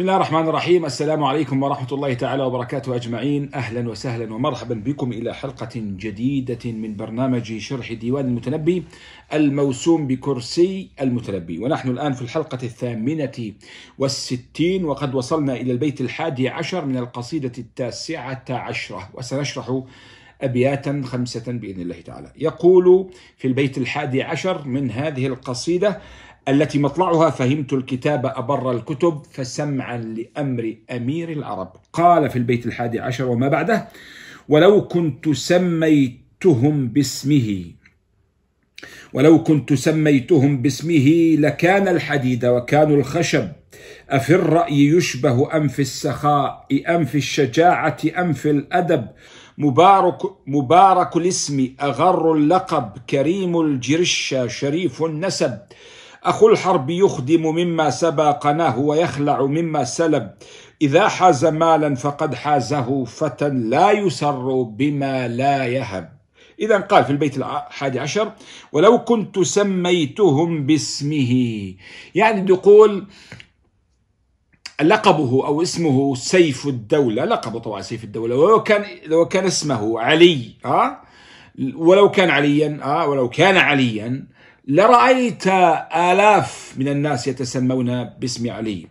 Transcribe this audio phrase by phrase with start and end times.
[0.00, 0.84] الله الرحمن الرحيم.
[0.84, 3.50] السلام عليكم ورحمة الله تعالى وبركاته أجمعين.
[3.54, 8.84] أهلا وسهلا ومرحبا بكم إلى حلقة جديدة من برنامج شرح ديوان المتنبي
[9.34, 11.58] الموسوم بكرسي المتنبي.
[11.58, 13.52] ونحن الآن في الحلقة الثامنة
[13.98, 19.10] والستين وقد وصلنا إلى البيت الحادي عشر من القصيدة التاسعة عشرة.
[19.14, 19.82] وسنشرح
[20.42, 22.32] أبياتا خمسة بإذن الله تعالى.
[22.36, 26.00] يقول في البيت الحادي عشر من هذه القصيدة
[26.48, 31.72] التي مطلعها فهمت الكتاب أبر الكتب فسمعا لأمر أمير العرب.
[31.92, 33.88] قال في البيت الحادي عشر وما بعده
[34.48, 37.64] ولو كنت سميتهم باسمه
[39.12, 43.48] ولو كنت سميتهم باسمه لكان الحديد وكانوا الخشب.
[44.10, 49.06] أفي الرأي يشبه أم في السخاء أم في الشجاعة أم في الأدب؟
[49.58, 55.58] مبارك مبارك الاسم أغر اللقب كريم الجرش شريف النسب.
[56.24, 60.30] أخو الحرب يخدم مما سبقناه ويخلع مما سلب.
[60.82, 66.12] إذا حاز مالا فقد حازه فتى لا يسر بما لا يهب.
[66.60, 68.32] إذا قال في البيت الحادي عشر
[68.72, 71.74] ولو كنت سميتهم باسمه.
[72.14, 73.06] يعني يقول
[74.82, 78.36] لقبه أو اسمه سيف الدولة لقبه طبعا سيف الدولة.
[78.36, 81.04] ولو كان لو كان اسمه علي ها
[81.74, 84.33] ولو كان عليا ها ولو كان عليا
[84.68, 85.46] لرأيت
[85.96, 88.86] آلاف من الناس يتسمون باسم علي.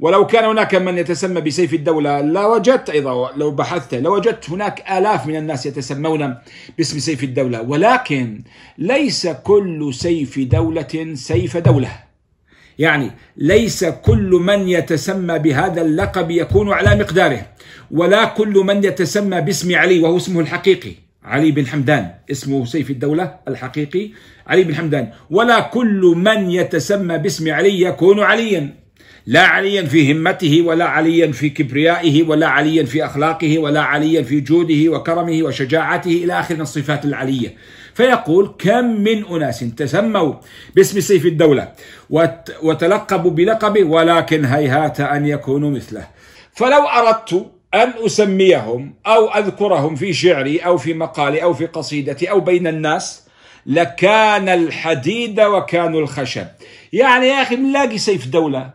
[0.00, 5.36] ولو كان هناك من يتسمى بسيف الدولة لوجدت أيضا لو بحثت لوجدت هناك آلاف من
[5.36, 6.34] الناس يتسمون
[6.78, 7.62] باسم سيف الدولة.
[7.62, 8.42] ولكن
[8.78, 11.90] ليس كل سيف دولة سيف دولة.
[12.78, 17.46] يعني ليس كل من يتسمى بهذا اللقب يكون على مقداره.
[17.90, 21.07] ولا كل من يتسمى باسم علي وهو اسمه الحقيقي.
[21.28, 24.10] علي بن حمدان اسمه سيف الدولة الحقيقي
[24.46, 25.10] علي بن حمدان.
[25.30, 28.74] ولا كل من يتسمى باسم علي يكون عليا.
[29.26, 34.40] لا عليا في همته ولا عليا في كبريائه ولا عليا في أخلاقه ولا عليا في
[34.40, 37.54] جوده وكرمه وشجاعته إلى آخر الصفات العلية.
[37.94, 40.34] فيقول كم من أناس تسموا
[40.76, 41.72] باسم سيف الدولة
[42.62, 46.06] وتلقبوا بلقبه ولكن هيهات أن يكونوا مثله.
[46.52, 52.40] فلو أردت أن أسميهم أو أذكرهم في شعري أو في مقالي أو في قصيدتي أو
[52.40, 53.28] بين الناس
[53.66, 56.46] لكان الحديد وكانوا الخشب.
[56.92, 58.70] يعني يا أخي ملاقي سيف دولة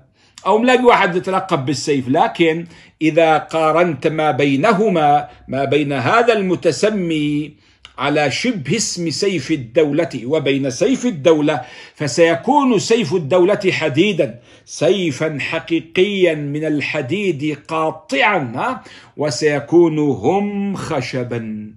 [0.46, 2.66] أو ملاقي واحد يتلقب بالسيف لكن
[3.02, 7.54] إذا قارنت ما بينهما ما بين هذا المتسمي
[7.98, 11.62] على شبه اسم سيف الدولة وبين سيف الدولة
[11.96, 18.82] فسيكون سيف الدولة حديدا سيفا حقيقيا من الحديد قاطعا
[19.18, 21.74] وسيكون هم خشبا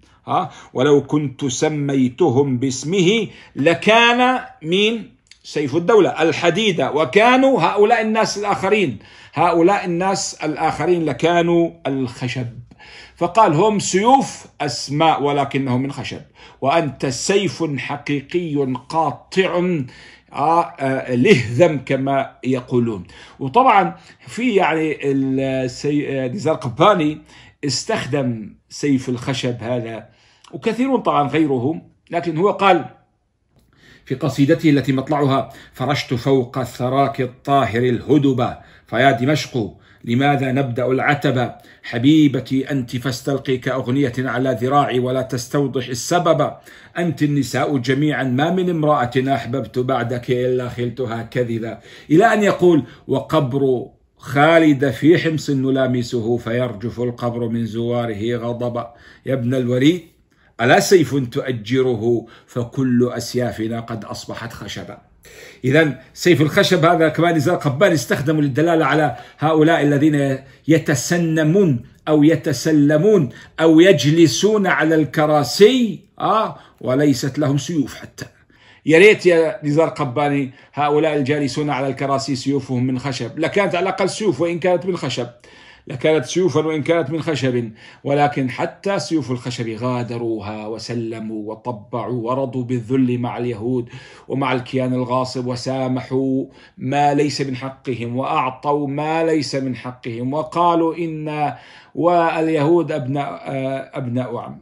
[0.75, 5.11] ولو كنت سميتهم باسمه لكان مين
[5.45, 6.23] سيف الدولة.
[6.23, 8.99] الحديد وكانوا هؤلاء الناس الآخرين
[9.35, 12.47] هؤلاء الناس الآخرين لكانوا الخشب.
[13.17, 16.21] فقال هم سيوف أسماء ولكنهم من خشب
[16.61, 19.63] وأنت سيف حقيقي قاطع
[20.33, 23.05] آه، آه، لهذم كما يقولون.
[23.41, 23.97] وطبعا
[24.27, 24.99] في يعني
[26.29, 27.19] نزار قباني
[27.65, 30.09] استخدم سيف الخشب هذا
[30.53, 32.85] وكثيرون طبعا غيرهم لكن هو قال
[34.05, 38.55] في قصيدته التي مطلعها فرشت فوق الثراك الطاهر الهدب
[38.87, 41.51] فيا دمشق لماذا نبدأ العتب؟
[41.83, 46.53] حبيبتي أنت فاستلقي كأغنية على ذراعي ولا تستوضح السبب.
[46.99, 51.81] أنت النساء جميعا ما من امرأة أحببت بعدك إلا خلتها كذبا
[52.11, 53.87] إلى أن يقول وقبر
[54.17, 58.95] خالد في حمص نلامسه فيرجف القبر من زواره غضبا
[59.27, 60.03] يا ابن الوريد
[60.61, 64.99] ألا سيف تؤجره؟ فكل أسيافنا قد أصبحت خشبا
[65.65, 70.39] إذا سيف الخشب هذا كمان نزار قبان استخدموا للدلالة على هؤلاء الذين
[70.69, 73.29] يتسنمون أو يتسلمون
[73.61, 78.27] أو يجلسون على الكراسي آه وليست لهم سيوف حتى.
[78.87, 83.39] يا ريت يا نزار قباني هؤلاء الجالسون على الكراسي سيوفهم من خشب.
[83.39, 85.27] لكانت على الأقل سيوف وإن كانت من خشب.
[85.87, 87.71] لكانت سيوفا وإن كانت من خشب
[88.05, 93.89] ولكن حتى سيوف الخشب غادروها وسلموا وطبعوا ورضوا بالذل مع اليهود
[94.29, 96.45] ومع الكيان الغاصب وسامحوا
[96.79, 101.55] ما ليس من حقهم وأعطوا ما ليس من حقهم وقالوا إن
[101.95, 103.43] واليهود أبناء
[103.99, 104.59] أبناء عم.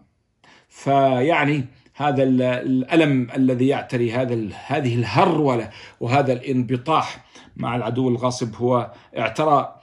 [0.69, 5.71] فيعني هذا الألم الذي يعتري هذا هذه الهرولة
[6.01, 7.25] وهذا الانبطاح
[7.57, 9.75] مع العدو الغاصب هو اعترى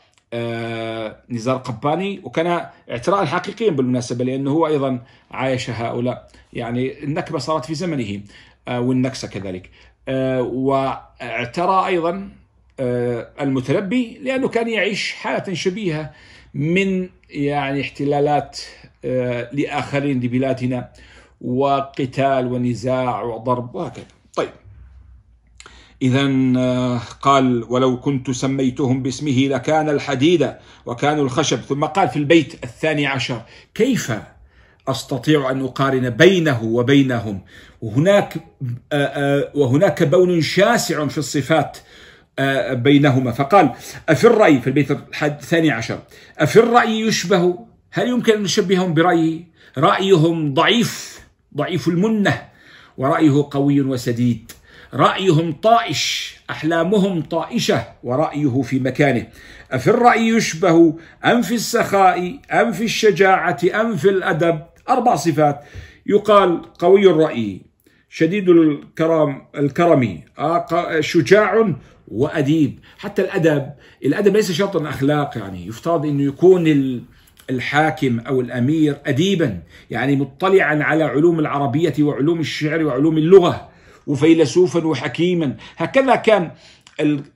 [1.30, 5.00] نزار قباني وكان اعتراء حقيقيا بالمناسبة لأنه هو أيضا
[5.32, 6.28] عايش هؤلاء.
[6.54, 8.22] يعني النكبة صارت في زمنه
[8.68, 9.70] آه، والنكسة كذلك.
[10.08, 12.30] آه، واعترى أيضا
[13.42, 16.12] المتنبي لأنه كان يعيش حالة شبيهة
[16.54, 18.60] من يعني احتلالات
[19.54, 20.90] لآخرين لبلادنا
[21.42, 24.06] وقتال ونزاع وضرب وهكذا.
[26.02, 26.28] إذا
[27.22, 30.54] قال ولو كنت سميتهم باسمه لكان الحديد
[30.86, 31.58] وكانوا الخشب.
[31.58, 33.42] ثم قال في البيت الثاني عشر
[33.74, 34.12] كيف
[34.88, 37.42] أستطيع أن أقارن بينه وبينهم؟
[37.82, 38.34] وهناك
[39.56, 41.78] وهناك بون شاسع في الصفات
[42.72, 43.32] بينهما.
[43.32, 43.72] فقال
[44.10, 44.92] أفي الرأي في البيت
[45.24, 46.00] الثاني عشر
[46.38, 47.60] أفي الرأي يشبه؟
[47.92, 49.48] هل يمكن أن نشبههم برأيي؟
[49.78, 51.22] رأيهم ضعيف
[51.58, 52.42] ضعيف المنة
[52.98, 54.52] ورأيه قوي وسديد.
[54.94, 59.28] رأيهم طائش أحلامهم طائشة ورأيه في مكانه.
[59.72, 60.96] أفي الرأي يشبه
[61.26, 65.60] أم في السخاء أم في الشجاعة أم في الأدب؟ أربع صفات.
[66.06, 67.62] يقال قوي الرأي
[68.10, 70.22] شديد الكرم الكرم
[71.00, 71.74] شجاع
[72.08, 72.80] وأديب.
[72.98, 73.72] حتى الأدب
[74.06, 76.68] الأدب ليس شرطا أخلاق يعني يفترض أنه يكون
[77.50, 79.60] الحاكم أو الأمير أديبا
[79.90, 83.71] يعني مطلعا على علوم العربية وعلوم الشعر وعلوم اللغة.
[84.08, 85.56] وفيلسوفا وحكيما.
[85.78, 86.52] هكذا كان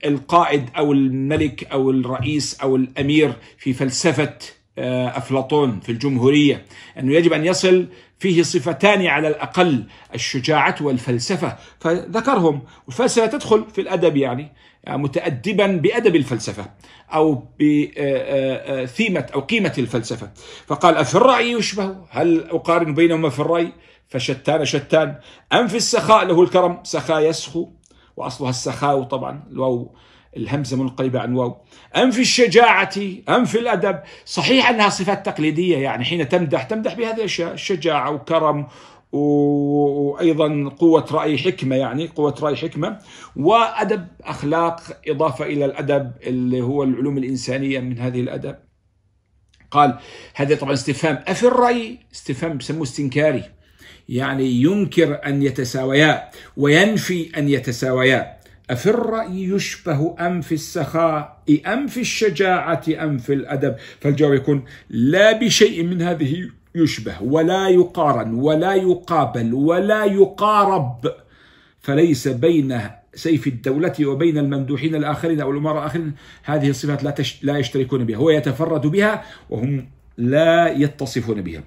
[0.04, 4.34] القائد أو الملك أو الرئيس أو الأمير في فلسفة
[4.78, 6.64] أفلاطون في الجمهورية.
[6.98, 7.86] أنه يجب أن يصل
[8.18, 9.84] فيه صفتان على الأقل
[10.14, 11.56] الشجاعة والفلسفة.
[11.80, 12.62] فذكرهم.
[12.86, 14.52] والفلسفة تدخل في الأدب يعني,
[14.84, 16.70] يعني متأدبا بأدب الفلسفة
[17.14, 20.30] أو بثيمة أو قيمة الفلسفة.
[20.66, 23.72] فقال أفي الرأي يشبه؟ هل أقارن بينهما في الرأي؟
[24.08, 25.18] فشتان شتان.
[25.52, 26.78] أم في السخاء له الكرم.
[26.82, 27.68] سخاء يسخو.
[28.16, 29.44] وأصلها السخاء طبعا.
[29.50, 29.94] الواو
[30.36, 31.56] الهمزة منقلبة عن واو.
[31.96, 32.94] أم في الشجاعة
[33.28, 33.98] أم في الأدب.
[34.24, 37.52] صحيح أنها صفات تقليدية يعني حين تمدح تمدح بهذه الأشياء.
[37.52, 38.66] الشجاعة وكرم
[39.12, 42.98] وأيضا قوة رأي حكمة يعني قوة رأي حكمة.
[43.36, 48.56] وأدب أخلاق إضافة إلى الأدب اللي هو العلوم الإنسانية من هذه الأدب.
[49.70, 49.98] قال
[50.34, 51.24] هذا طبعا استفهام.
[51.26, 53.42] أفي الرأي؟ استفهام بسموه استنكاري.
[54.08, 58.36] يعني ينكر أن يتساويا وينفي أن يتساويا.
[58.70, 63.76] أفي الرأي يشبه أم في السخاء أم في الشجاعة أم في الأدب.
[64.00, 71.12] فالجواب يكون لا بشيء من هذه يشبه ولا يقارن ولا يقابل ولا يقارب.
[71.80, 72.80] فليس بين
[73.14, 76.14] سيف الدولة وبين الممدوحين الآخرين أو الأمراء الآخرين.
[76.42, 77.14] هذه الصفات لا.
[77.42, 81.62] لا يشتركون بها هو يتفرد بها وهم لا يتصفون بها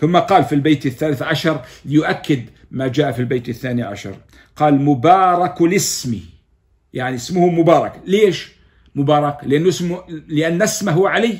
[0.00, 4.14] ثم قال في البيت الثالث عشر ليؤكد ما جاء في البيت الثاني عشر.
[4.56, 6.20] قال مبارك الاسم
[6.92, 7.92] يعني اسمه مبارك.
[8.06, 8.52] ليش؟
[8.94, 11.36] مبارك لأنه اسمه لأن اسمه علي.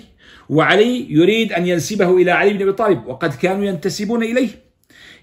[0.49, 4.49] وعلي يريد أن ينسبه إلى علي بن أبي طالب وقد كانوا ينتسبون إليه.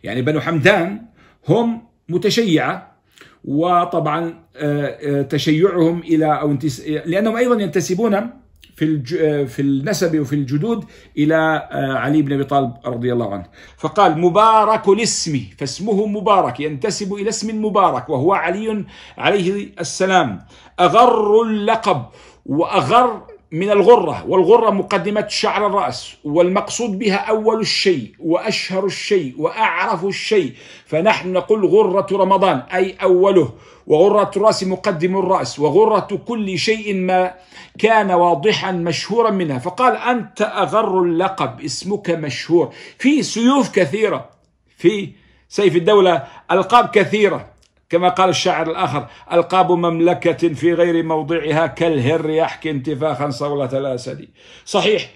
[0.04, 1.02] يعني بنو حمدان
[1.48, 2.98] هم متشيعة
[3.46, 6.58] وطبعا آه، آه، تشيعهم إلى أو
[7.06, 8.30] لأنهم أيضا ينتسبون
[8.78, 10.86] في في النسب وفي الجدود
[11.18, 11.36] إلى
[11.72, 13.46] آه، علي بن أبي طالب رضي الله عنه.
[13.78, 18.86] فقال مبارك الاسم فاسمه مبارك ينتسب إلى اسم مبارك وهو علي
[19.18, 20.40] عليه السلام.
[20.80, 22.06] أغر اللقب
[22.46, 30.54] وأغر من الغرة والغرة مقدمة شعر الرأس والمقصود بها أول الشيء وأشهر الشيء وأعرف الشيء.
[30.86, 33.54] فنحن نقول غرة رمضان أي أوله.
[33.88, 37.34] وغرة الرأس مقدم الرأس وغرة كل شيء ما
[37.80, 39.60] كان واضحا مشهورا منها.
[39.60, 42.74] فقال أنت أغر اللقب اسمك مشهور.
[43.00, 44.30] في سيوف كثيرة
[44.78, 45.10] في
[45.50, 47.57] سيف الدولة ألقاب كثيرة.
[47.90, 54.28] كما قال الشاعر الآخر ألقاب مملكة في غير موضعها كالهر يحكي انتفاخا صولة الأسد
[54.66, 55.10] صحيح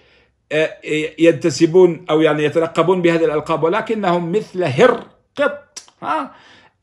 [0.52, 0.78] آه،
[1.20, 5.04] ينتسبون أو يعني يتلقبون بهذه الألقاب ولكنهم مثل هر
[5.38, 6.32] قط ها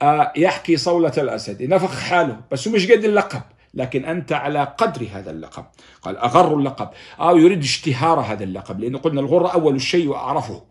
[0.02, 3.42] آه، يحكي صولة الأسد نفخ حاله بس هو مش قد اللقب
[3.74, 5.64] لكن أنت على قدر هذا اللقب.
[6.02, 6.88] قال أغر اللقب.
[7.20, 10.62] أو يريد اشتهار هذا اللقب لأنه قلنا الغر أول الشيء وأعرفه.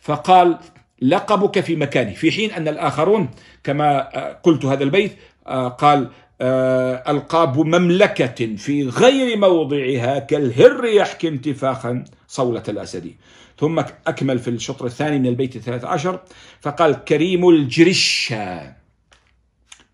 [0.00, 0.58] فقال
[1.02, 3.28] لقبك في مكانه في حين أن الآخرون
[3.64, 5.16] كما آه، قلت هذا البيت
[5.46, 13.14] آه، قال آه، ألقاب مملكة في غير موضعها كالهر يحكي انتفاخا صولة الأسد.
[13.58, 16.20] ثم أكمل في الشطر الثاني من البيت الثالث عشر
[16.60, 18.74] فقال كريم الجرشة.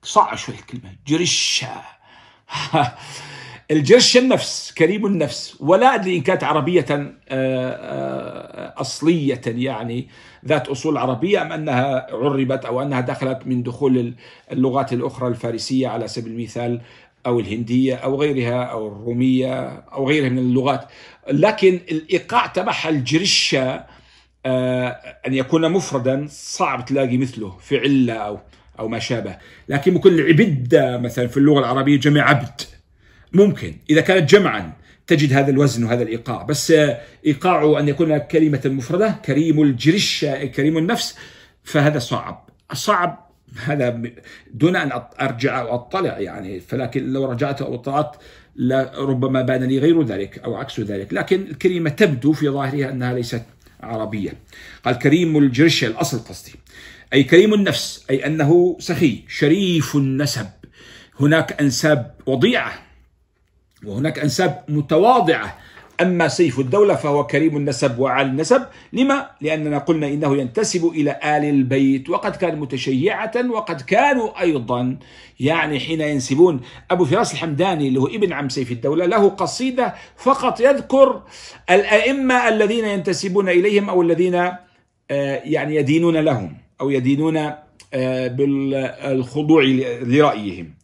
[0.03, 1.83] صعب شوي الكلمة جرشة.
[3.71, 10.09] الجرش النفس كريم النفس ولا أدري إن كانت عربية آه، آه، أصلية يعني
[10.47, 14.15] ذات أصول عربية أم أنها عربت أو أنها دخلت من دخول
[14.53, 16.81] اللغات الأخرى الفارسية على سبيل المثال
[17.27, 20.85] أو الهندية أو غيرها أو الرومية أو غيرها من اللغات.
[21.31, 23.85] لكن الإيقاع تبعها الجرشة
[24.47, 24.89] آه،
[25.27, 28.39] أن يكون مفردا صعب تلاقي مثله في علة أو
[28.79, 29.37] أو ما شابه.
[29.69, 32.76] لكن بكل عبدة مثلا في اللغة العربية جمع عبد.
[33.33, 33.75] ممكن.
[33.91, 34.73] إذا كانت جمعا
[35.07, 36.43] تجد هذا الوزن وهذا الإيقاع.
[36.43, 36.73] بس
[37.27, 41.17] إيقاع أن يكون كلمة مفردة كريم الجرش كريم النفس
[41.65, 42.49] فهذا صعب.
[42.73, 43.31] الصعب
[43.65, 44.03] هذا
[44.55, 46.61] دون أن أرجع أو أطلع يعني.
[46.61, 48.17] فلكن لو رجعت أو اطلعت
[48.99, 51.15] ربما بان لي غير ذلك أو عكس ذلك.
[51.15, 53.43] لكن الكلمة تبدو في ظاهرها أنها ليست
[53.81, 54.33] عربية.
[54.85, 56.53] قال كريم الجرش الأصل قصدي.
[57.13, 60.47] أي كريم النفس أي أنه سخي شريف النسب.
[61.21, 62.86] هناك أنساب وضيعة.
[63.85, 65.59] وهناك أنساب متواضعة.
[66.01, 68.63] أما سيف الدولة فهو كريم النسب وعالي النسب.
[68.93, 72.11] لما؟ لأننا قلنا إنه ينتسب إلى آل البيت.
[72.11, 74.97] وقد كان متشيعة وقد كانوا أيضا.
[75.41, 80.61] يعني حين ينسبون أبو فراس الحمداني اللي هو ابن عم سيف الدولة له قصيدة فقط
[80.61, 81.23] يذكر
[81.71, 87.37] الأئمة الذين ينتسبون إليهم أو الذين آه، يعني يدينون لهم أو يدينون
[87.95, 89.63] آه، بالخضوع
[90.03, 90.76] لرأيهم.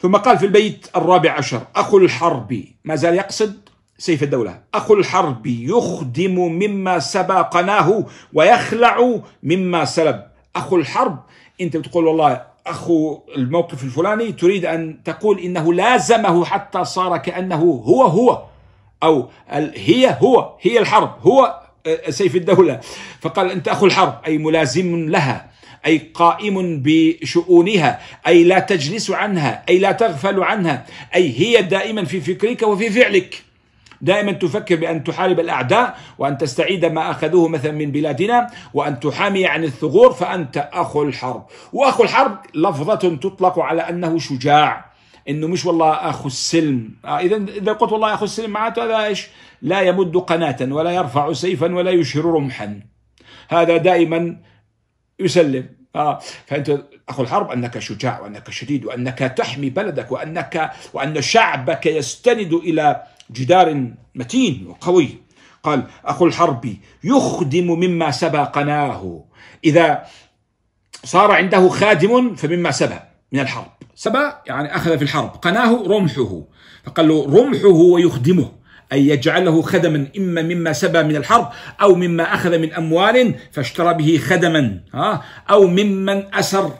[0.00, 5.46] ثم قال في البيت الرابع عشر أخو الحرب ما زال يقصد سيف الدولة أخو الحرب
[5.46, 10.22] يخدم مما سبقناه ويخلع مما سلب.
[10.56, 11.18] أخو الحرب
[11.60, 18.02] أنت بتقول والله أخو الموقف الفلاني تريد أن تقول إنه لازمه حتى صار كأنه هو
[18.02, 18.42] هو
[19.02, 19.28] أو
[19.74, 22.80] هي هو هي الحرب هو آه، سيف الدولة.
[23.20, 25.50] فقال أنت أخو الحرب أي ملازم لها.
[25.86, 32.20] أي قائم بشؤونها أي لا تجلس عنها أي لا تغفل عنها أي هي دائما في
[32.20, 33.42] فكرك وفي فعلك.
[34.00, 39.64] دائما تفكر بأن تحارب الأعداء وأن تستعيد ما أخذوه مثلا من بلادنا وأن تحامي عن
[39.64, 41.46] الثغور فأنت أخو الحرب.
[41.72, 44.96] وأخو الحرب لفظة تطلق على أنه شجاع.
[45.28, 46.90] إنه مش والله اخو السلم.
[47.04, 49.28] آه اذا إذا قلت والله اخو السلم معناته هذا إيش؟
[49.62, 52.80] لا يمد قناة ولا يرفع سيفا ولا يشهر رمحا.
[53.48, 54.36] هذا دائما
[55.20, 55.75] يسلم.
[55.96, 62.52] آه فأنت أخو الحرب أنك شجاع وأنك شديد وأنك تحمي بلدك وانك وأن شعبك يستند
[62.52, 65.08] إلى جدار متين وقوي.
[65.62, 69.24] قال أخو الحرب يخدم مما سبقناه.
[69.64, 70.04] إذا
[71.04, 72.98] صار عنده خادم فمما سبى
[73.32, 73.72] من الحرب.
[73.94, 76.42] سبى يعني أخذ في الحرب قناه رمحه.
[76.84, 78.52] فقال له رمحه ويخدمه.
[78.92, 81.48] أي يجعله خدما إما مما سبى من الحرب
[81.82, 84.80] أو مما أخذ من أموال فاشترى به خدما
[85.50, 86.72] أو ممن أسر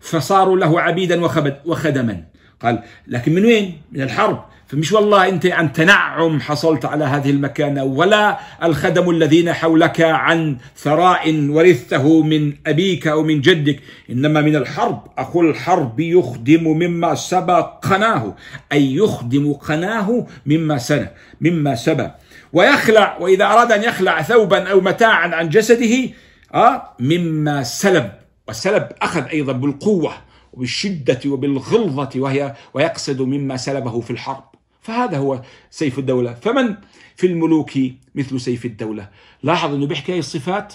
[0.00, 1.24] فصاروا له عبيدا
[1.64, 2.24] وخدما.
[2.62, 4.44] قال لكن من وين؟ من الحرب.
[4.68, 11.48] فمش والله انت عن تنعم حصلت على هذه المكانة ولا الخدم الذين حولك عن ثراء
[11.48, 15.02] ورثته من أبيك أو من جدك إنما من الحرب.
[15.18, 18.36] أخو الحرب يخدم مما سبق قناه
[18.72, 21.10] أي يخدم قناه مما سنى
[21.40, 22.10] مما سبى.
[22.52, 26.10] ويخلع وإذا أراد أن يخلع ثوبا أو متاعا عن جسده
[26.54, 28.10] آه مما سلب.
[28.48, 30.12] والسلب أخذ أيضا بالقوة
[30.52, 34.57] وبالشدة وبالغلظة وهي ويقصد مما سلبه في الحرب.
[34.88, 36.34] فهذا هو سيف الدولة.
[36.34, 36.74] فمن
[37.16, 37.70] في الملوك
[38.14, 39.08] مثل سيف الدولة؟
[39.42, 40.74] لاحظ أنه بيحكي هاي الصفات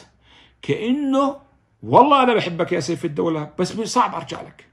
[0.61, 1.35] كأنه
[1.83, 4.65] والله أنا بحبك يا سيف الدولة بس صعب أرجع لك.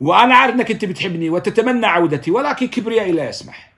[0.00, 3.72] وأنا عارف أنك أنت بتحبني وتتمنى عودتي ولكن كبريائي لا يسمح.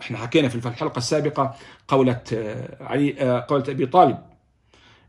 [0.00, 1.54] إحنا حكينا في الحلقة السابقة
[1.88, 4.18] قولة آه، علي آه، قولة أبي طالب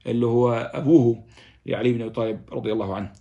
[0.07, 1.23] اللي هو أبوه
[1.65, 3.11] لعلي بن أبي طالب رضي الله عنه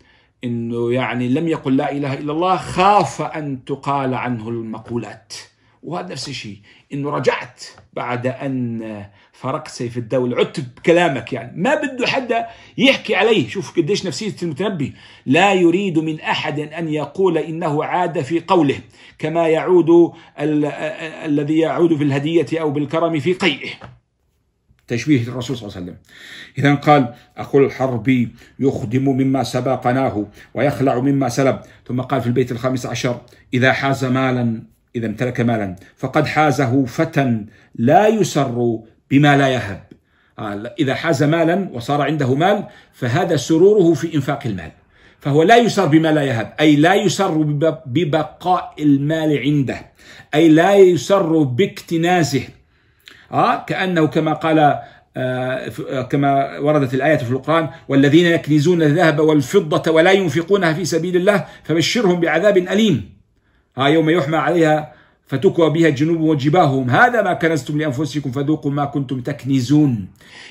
[0.44, 5.34] إنه يعني لم يقل لا إله إلا الله خاف أن تقال عنه المقولات.
[5.83, 6.59] وهذا نفس الشيء.
[6.92, 11.62] إنه رجعت بعد أن فرقت سيف الدولة عدت بكلامك يعني.
[11.62, 12.47] ما بده حدا
[12.78, 13.49] يحكي عليه.
[13.49, 14.95] شوف قديش نفسية المتنبي.
[15.26, 18.78] لا يريد من أحد أن يقول إنه عاد في قوله
[19.18, 20.12] كما يعود
[21.25, 23.71] الذي يعود في الهدية أو بالكرم في قيئه.
[24.88, 25.99] تشبيه الرسول صلى الله عليه وسلم.
[26.59, 28.28] إذا قال أخو الحرب
[28.59, 31.61] يخدم مما سبقناه ويخلع مما سلب.
[31.87, 33.21] ثم قال في البيت الخامس عشر
[33.54, 34.62] إذا حاز مالا
[34.96, 35.76] إذا امتلك مالا.
[35.96, 38.78] فقد حازه فتى لا يسر
[39.10, 39.82] بما لا يهب.
[40.38, 44.70] آه، إذا حاز مالا وصار عنده مال فهذا سروره في إنفاق المال.
[45.20, 47.42] فهو لا يسر بما لا يهب أي لا يسر
[47.86, 49.80] ببقاء المال عنده
[50.34, 52.42] أي لا يسر باكتنازه.
[53.32, 54.78] آه كأنه كما قال
[55.16, 61.44] آه كما وردت الآية في القرآن والذين يكنزون الذهب والفضة ولا ينفقونها في سبيل الله
[61.64, 63.15] فبشرهم بعذاب أليم.
[63.78, 64.92] ها يوم يحمى عليها
[65.26, 66.90] فتكوى بها الجنوب وجباههم.
[66.90, 70.09] هذا ما كنزتم لأنفسكم فذوقوا ما كنتم تكنزون.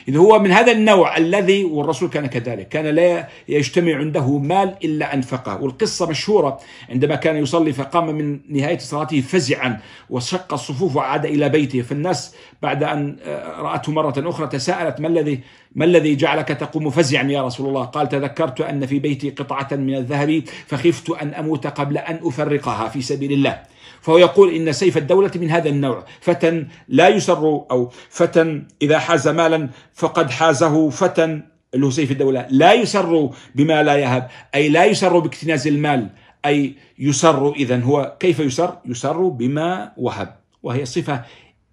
[0.08, 5.14] اذا هو من هذا النوع الذي والرسول كان كذلك كان لا يجتمع عنده مال إلا
[5.14, 5.62] أنفقه.
[5.62, 9.80] والقصة مشهورة عندما كان يصلي فقام من نهاية صلاته فزعا
[10.10, 11.82] وشق الصفوف وعاد إلى بيته.
[11.82, 15.40] فالناس بعد أن آه، رأته مرة أخرى تساءلت ما الذي
[15.76, 19.96] ما الذي جعلك تقوم فزعا يا رسول الله؟ قال تذكرت أن في بيتي قطعة من
[19.96, 23.75] الذهب فخفت أن أموت قبل أن أفرقها في سبيل الله.
[24.06, 26.06] فهو يقول إن سيف الدولة من هذا النوع.
[26.22, 30.90] فتى لا يسر أو فتى إذا حاز مالا فقد حازه.
[30.90, 31.42] فتى
[31.74, 32.48] اللي هو سيف الدولة.
[32.50, 36.10] لا يسر بما لا يهب أي لا يسر باكتناز المال.
[36.46, 40.36] أي يسر إذا هو كيف يسر؟ يسر بما وهب.
[40.64, 41.24] وهي صفة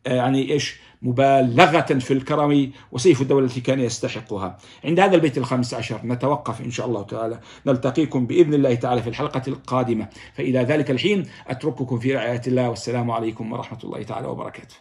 [0.06, 4.58] آه، يعني إيش؟ مبالغة في الكرم وسيف الدولة التي كان يستحقها.
[4.84, 7.40] عند هذا البيت الخامس عشر نتوقف إن شاء الله تعالى.
[7.66, 10.08] نلتقيكم بإذن الله تعالى في الحلقة القادمة.
[10.34, 12.68] فإلى ذلك الحين أترككم في رعاية الله.
[12.68, 14.76] والسلام عليكم ورحمة الله تعالى وبركاته.